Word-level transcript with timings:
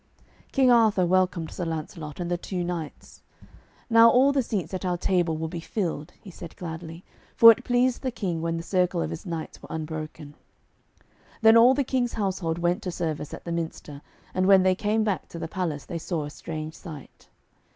King 0.51 0.71
Arthur 0.71 1.05
welcomed 1.05 1.51
Sir 1.51 1.63
Lancelot 1.63 2.19
and 2.19 2.31
the 2.31 2.35
two 2.35 2.63
knights. 2.63 3.21
'Now 3.87 4.09
all 4.09 4.31
the 4.31 4.41
seats 4.41 4.73
at 4.73 4.83
our 4.83 4.97
table 4.97 5.37
will 5.37 5.47
be 5.47 5.59
filled,' 5.59 6.11
he 6.19 6.31
said 6.31 6.55
gladly. 6.57 7.03
For 7.35 7.51
it 7.51 7.63
pleased 7.63 8.01
the 8.01 8.09
King 8.09 8.41
when 8.41 8.57
the 8.57 8.63
circle 8.63 9.03
of 9.03 9.11
his 9.11 9.27
knights 9.27 9.61
was 9.61 9.69
unbroken. 9.69 10.33
Then 11.43 11.55
all 11.55 11.75
the 11.75 11.83
King's 11.83 12.13
household 12.13 12.57
went 12.57 12.81
to 12.81 12.91
service 12.91 13.31
at 13.31 13.45
the 13.45 13.51
minster, 13.51 14.01
and 14.33 14.47
when 14.47 14.63
they 14.63 14.73
came 14.73 15.03
back 15.03 15.27
to 15.27 15.37
the 15.37 15.47
palace 15.47 15.85
they 15.85 15.99
saw 15.99 16.23
a 16.23 16.31
strange 16.31 16.73
sight. 16.73 17.29